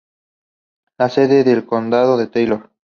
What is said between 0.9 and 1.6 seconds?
La sede